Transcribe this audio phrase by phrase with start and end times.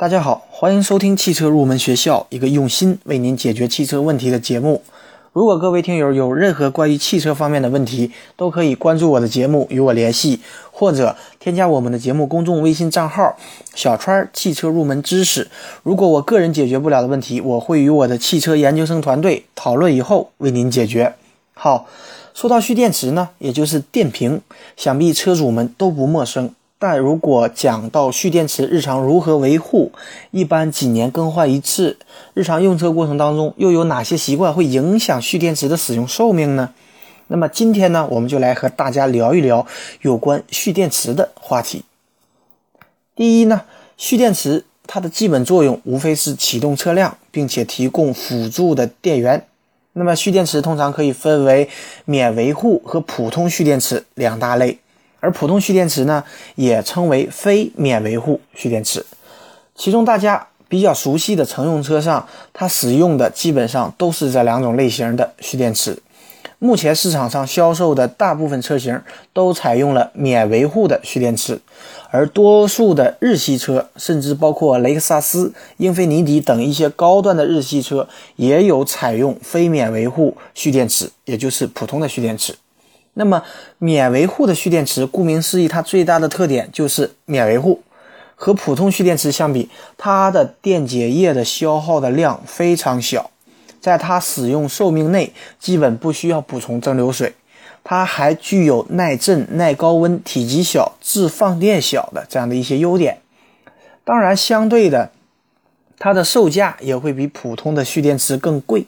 [0.00, 4.84] 大家好，欢迎收听汽车入门学校，一个用心为您解决汽车问题的节目。
[5.32, 10.38] 如果各位听友有任何关于汽车方面的问题，都可以关注我的节目与我联系，
[10.70, 13.36] 或者添加我们的节目公众微信账号
[13.74, 15.50] “小川汽车入门知识”。
[15.82, 21.16] 如果我个人解决不了的问题，我会与我的汽车研究生团队讨论以后为您解决。
[21.54, 21.88] 好，
[22.32, 24.40] 说到蓄电池呢，也就是电瓶，
[24.76, 26.54] 想必车主们都不陌生。
[26.80, 29.90] 但如果讲到蓄电池日常如何维护，
[30.30, 31.98] 一般几年更换一次，
[32.34, 36.72] 日常用车过程当中又有哪些习惯会影响蓄电池的使用寿命呢？
[37.26, 39.66] 那么今天呢，我们就来和大家聊一聊
[40.02, 41.84] 有关蓄电池的话题。
[43.16, 43.62] 第一呢，
[43.96, 49.44] 蓄电池它的基本作用无非是启动车辆，并且提供辅助的电源。
[49.94, 51.68] 那么蓄电池通常可以分为
[52.04, 54.78] 免维护和普通蓄电池两大类。
[55.20, 59.04] 而普通蓄电池呢，也称为非免维护蓄电池。
[59.74, 66.02] 其中大家比较熟悉的乘用车上，它使用的基本上都是这两种类型的蓄电池。
[66.60, 69.00] 目前市场上销售的大部分车型
[69.32, 71.60] 都采用了免维护的蓄电池，
[72.10, 82.56] 而多数的日系车，甚至包括雷克萨斯、英菲尼迪等一些高端的日系车，也有采用非免维护蓄电池，也就是普通的蓄电池。
[83.18, 83.42] 那么，
[83.78, 87.82] 免维护的蓄电池，顾名思义，它最大的特点就是免维护。
[88.36, 93.32] 和普通蓄电池相比，它的电解液的消耗的量非常小，
[93.80, 97.34] 在它使用寿命内，基本不需要补充蒸馏水。
[97.82, 103.18] 它还具有耐震、耐高温、体积小、自放电小的这样的一些优点。
[104.04, 105.10] 当然，相对的，
[105.98, 108.86] 它的售价也会比普通的蓄电池更贵。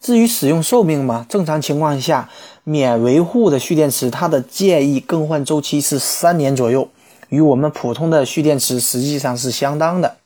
[0.00, 2.28] 至于使用寿命嘛，正常情况下，
[2.64, 6.88] 免维护的蓄电池它的建议更换周期是三年左右，
[7.28, 10.16] 与我们普通的蓄电池实际上是相当的。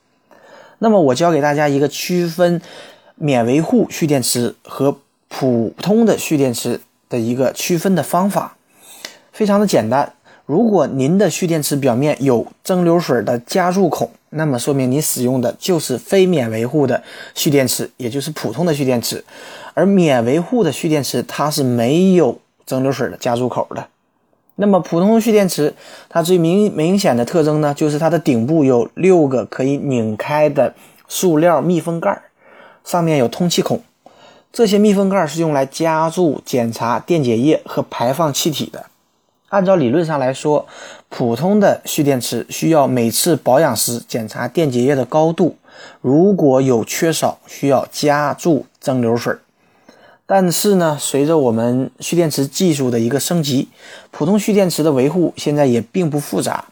[0.79, 2.63] 那么我教给大家一个区分
[3.17, 8.57] 免维护蓄电池和普通的蓄电池的一个区分的方法，
[9.33, 10.15] 非常的简单。
[10.47, 17.03] 如果您的蓄电池表面有蒸馏水的加注孔，那么说明你使用的就是非免维护的
[17.35, 19.25] 蓄电池，也就是普通的蓄电池。
[19.75, 23.87] 而免维护的蓄电池它是没有蒸馏水的加注口的。
[24.57, 25.73] 那么普通蓄电池
[26.09, 30.75] 它最明明显的特征呢，就是它的顶部有六个可以拧开的
[31.07, 32.23] 塑料密封盖，
[32.85, 33.81] 上面有通气孔。
[34.53, 38.87] 这些密封盖是用来加注检查电解液和排放气体的。
[39.49, 40.67] 按照理论上来说，
[41.09, 45.57] 普通的蓄电池需要每次保养时检查电解液的高度，
[46.03, 49.35] 如果有缺少，需要加注蒸馏水。
[50.27, 53.69] 但是呢，随着我们蓄电池技术的一个升级，
[54.11, 56.67] 普通蓄电池的维护现在也并不复杂。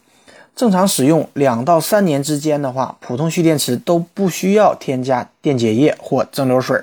[0.55, 6.79] 正常使用两到三年之间的话，普通蓄电池都不需要添加电解液或蒸馏水。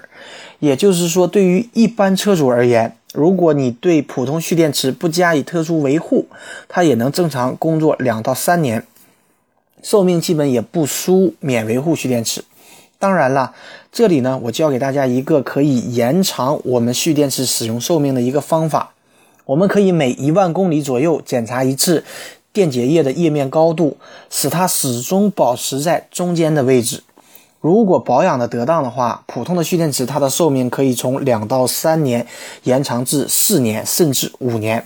[0.57, 6.25] 也就是说，对于一般车主而言，如果你对普通蓄电池不加以特殊维护，
[6.67, 8.85] 它也能正常工作两到三年，
[9.83, 12.43] 寿命基本也不输免维护蓄电池。
[12.97, 13.53] 当然了，
[13.91, 18.93] 这里呢，我教给大家一个可以延长我们蓄电池使用寿命的一个方法。
[19.45, 22.03] 我们可以每一万公里左右检查一次
[22.51, 23.97] 电解液的液面高度，
[24.29, 27.03] 使它始终保持在中间的位置。
[27.63, 32.27] 如果保养的得当的话，普通的蓄电池它的寿命可以从两到三年
[32.63, 34.85] 延长至四年甚至五年。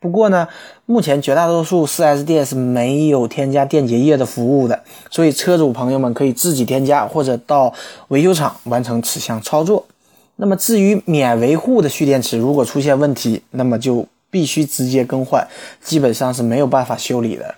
[0.00, 0.48] 不过呢，
[0.86, 7.72] 目前绝大多数 4S 店是没有添加电解液的服务的，所以车主朋友们可以自己添加或者到
[8.08, 9.86] 维修厂完成此项操作。
[10.34, 15.46] 那么至于免维护的蓄电池，如果出现问题，那么就必须直接更换，
[15.80, 17.54] 基本上是没有办法修理的。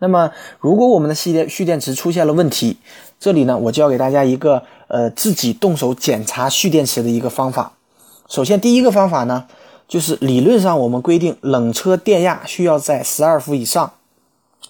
[0.00, 2.76] 那么如果我们的蓄电蓄电池出现了问题，
[3.22, 7.74] 这里呢，我教给大家一个呃自己动手检查蓄电池的一个方法。
[8.28, 9.46] 首先，第一个方法呢，
[9.86, 13.92] 就是理论上我们规定冷车电压需要在十二伏以上。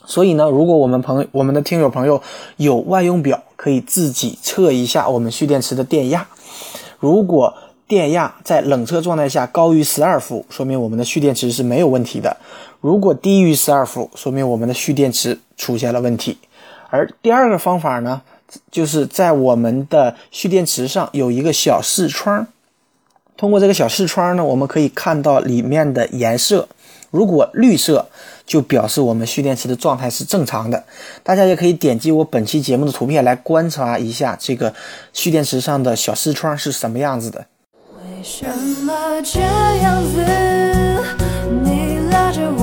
[0.04, 2.20] 所以呢，如果我们朋我们的听友朋友
[2.58, 6.28] 有万用表，可以自己测一下我们蓄电池的电压。
[6.98, 7.54] 如果
[7.88, 12.36] 电压在冷车状态下高于十二伏，说明我们的蓄电池是没有问题的；
[12.82, 16.36] 如果低于十二伏，说明我们的蓄电池出现了问题。
[16.90, 18.20] 而第二个方法呢？
[18.70, 22.46] 就是在我们的蓄电池上有一个小视窗，
[23.36, 26.68] 通过这个小视窗呢，我们可以看到里面的颜色。
[27.10, 28.08] 如果绿色，
[28.46, 30.82] 就表示我们蓄电池的状态是正常的。
[31.22, 34.72] 大家也可以点击我本期节目的图片来观察一下这个
[35.12, 37.44] 蓄电池上的小视窗是什么样子的。
[37.96, 38.46] 为什
[38.82, 40.24] 么这样子？
[41.62, 42.61] 你拉着我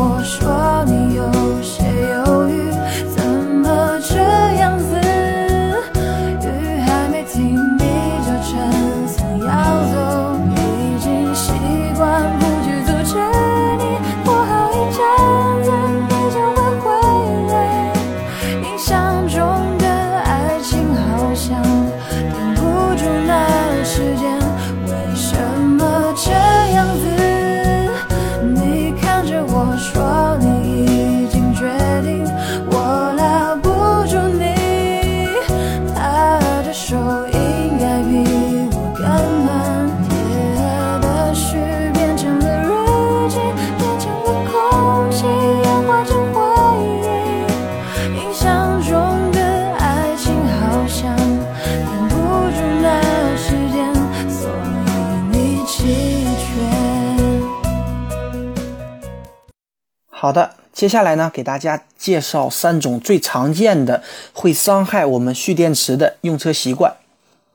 [60.29, 66.93] 好的，接下来呢，给大家介绍三种最常见的会伤害我们蓄电池的用车习惯。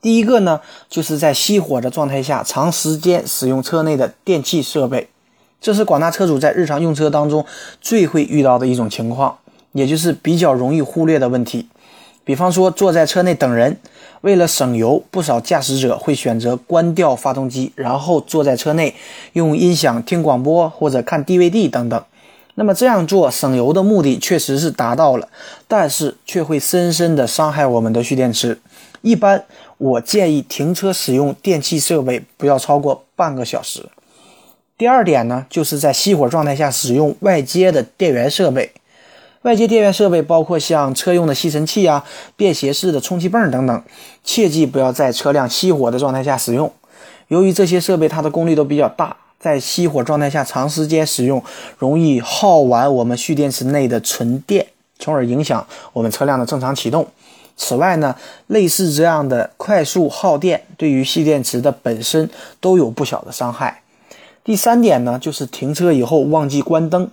[0.01, 5.07] 第一个呢，就是在熄火的状态下长时间使用车内的电器设备，
[5.61, 7.45] 这是广大车主在日常用车当中
[7.79, 9.37] 最会遇到的一种情况，
[9.71, 11.69] 也就是比较容易忽略的问题。
[12.25, 13.79] 比方说，坐在车内等人，
[14.19, 18.93] 为了省油，不少驾驶者会选择关掉发动机，然后坐在车内
[19.31, 22.03] 用音响听广播或者看 DVD 等等。
[22.55, 25.29] 那么这样做省油的目的确实是达到了，
[25.67, 28.59] 但是却会深深的伤害我们的蓄电池。
[29.01, 29.45] 一般。
[29.77, 33.89] 我建议停车使用电器设备不要超过半个小时。
[34.77, 38.71] 第二点呢，就是在熄火状态下使用外接的电源设备。
[39.41, 42.05] 外接电源设备包括像车用的吸尘器啊、
[42.37, 43.83] 便携式的充气泵等等，
[44.23, 46.71] 切记不要在车辆熄火的状态下使用。
[47.27, 51.43] 由于这些设备它的功率都比较大，在熄火状态下长时间使用，
[51.77, 54.67] 容易耗完我们蓄电池内的纯电，
[54.97, 57.07] 从而影响我们车辆的正常启动。
[57.57, 58.15] 此外呢，
[58.47, 62.29] 类似这样的快速耗电，对于蓄电池的本身
[62.59, 63.81] 都有不小的伤害。
[64.43, 67.09] 第三点呢，就是停车以后忘记关灯。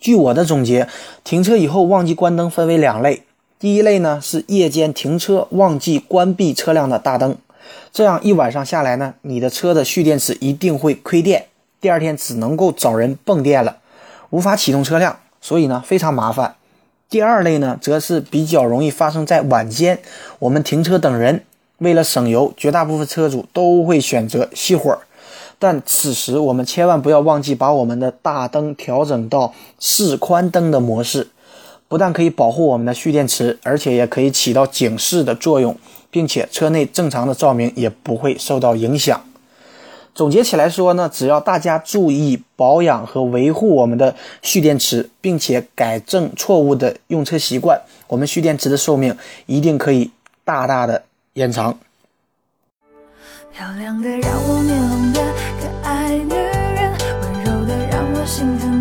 [0.00, 0.88] 据我的总结，
[1.22, 3.24] 停车以后忘记关灯分为两类。
[3.60, 7.36] 第一类呢，是夜间停车忘记关闭车辆的大灯，
[7.92, 11.46] 这样一晚上下来呢，你的车的蓄电池一定会亏电，
[11.80, 13.78] 第二天只能够找人泵电了，
[14.30, 16.54] 无法启动车辆，所以呢，非常麻烦。
[17.10, 20.00] 第二类呢，则是比较容易发生在晚间，
[20.38, 21.44] 我们停车等人，
[21.78, 24.98] 为了省油，绝大部分车主都会选择熄火。
[25.58, 31.28] 但此时我们千万不要忘记把我们的大灯调整到示宽灯的模式，
[31.86, 35.76] 不但可以保护我们的蓄电池，而且也可以起到警示的作用，
[36.12, 39.20] 并且车内正常的照明也不会受到影响。
[40.14, 49.16] 总结起来说呢，只要大家注意保养和维护我们的蓄电池，并且改正错误的用车习惯，我们蓄电池的寿命
[49.46, 50.10] 一定可以
[50.44, 51.78] 大大的延长。
[53.54, 55.20] 漂亮的让我面红的
[55.60, 56.92] 可爱女人，
[57.22, 58.71] 温柔的让我心疼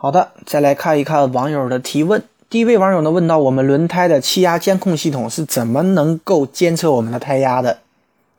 [0.00, 2.22] 好的，再来看一看网友的提问。
[2.48, 7.78] 第一位网友呢问到，我们轮胎的气压监控系统是怎么能够监测我们的胎压的？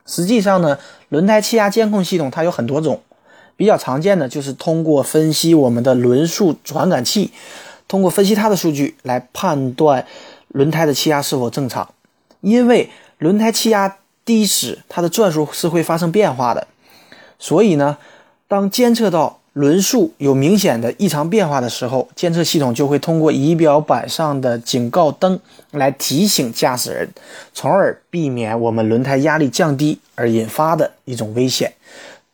[0.06, 0.78] 实际上呢，
[1.10, 3.02] 轮胎气压监控系统它有很多种，
[3.58, 7.30] 比较常见的就是通过分析我们的轮速传感器，
[7.86, 10.06] 通过分析它的数据来判断
[10.48, 11.90] 轮胎的气压是否正常。
[12.40, 12.88] 因为
[13.18, 16.66] 轮胎气压低时，它的转速是会发生变化的，
[17.38, 17.98] 所以呢，
[18.48, 25.40] 当监测到轮速有明显的异常变化的时候，监测系统就会通过仪表板上的警告灯
[25.72, 27.08] 来提醒驾驶人，
[27.52, 31.72] 从而避免我们轮胎压力降低而引发的一种危险。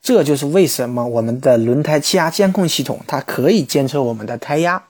[0.02, 4.84] 这就是为什么我们的轮胎气压监控系统它可以监测我们的胎压。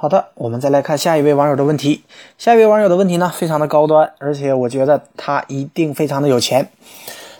[0.00, 2.04] 好的，我们再来看下一位网友的问题。
[2.38, 6.70] 下一位网友的问题呢，非常的高端，而且我觉得他一定非常的有钱。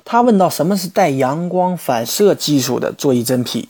[0.04, 3.68] 他问到什么是带阳光反射技术的座椅真皮？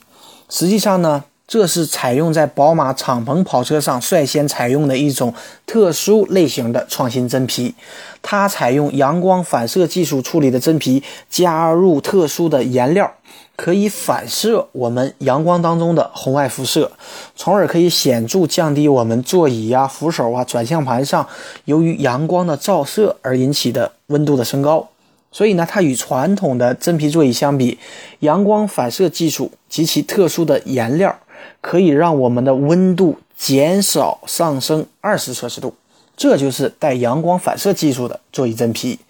[0.49, 5.35] 实际上呢，这是采用在宝马敞篷跑车上率先采用的一种
[5.67, 7.75] 特殊类型的创新真皮。
[8.23, 13.13] 它采用阳光反射技术处理的真皮，加入特殊的颜料。
[13.59, 16.93] 可以反射我们阳光当中的红外辐射，
[17.35, 21.29] 从而可以显著降低我们座椅呀、扶手啊、转向盘上
[21.65, 24.89] 由于阳光的照射而引起的温度的升高。
[25.33, 27.81] 所以呢，它与传统的真皮座椅相比，
[28.21, 31.19] 阳光反射技术及其特殊的颜料，
[31.61, 35.75] 可以让我们的温度减少上升二十摄氏度。
[36.17, 39.01] 这就是带阳光反射技术的座椅真皮。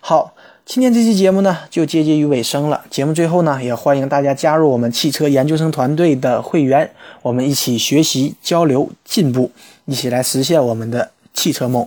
[0.00, 0.34] 好。
[0.74, 2.80] 今天这期节目呢，就接近于尾声了。
[2.88, 9.52] 节目最后呢，也欢迎大家加入我们汽车研究生团队的会员，我们一起学习、交流、进步，
[9.84, 11.86] 一起来实现我们的汽车梦。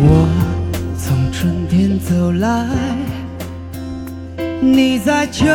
[0.00, 0.28] 我
[0.98, 2.66] 从春天走来，
[4.60, 5.46] 你在秋。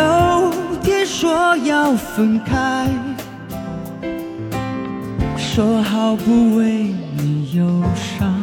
[0.88, 2.88] 天说要分开
[5.38, 8.34] 说好不为你忧伤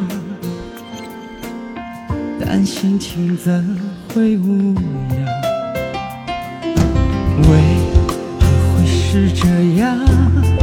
[2.39, 3.75] 但心情怎
[4.13, 5.25] 会无恙
[7.49, 7.57] 为
[8.39, 9.47] 何会是这
[9.81, 10.54] 样？